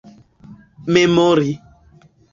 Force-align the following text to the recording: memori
memori 0.93 1.51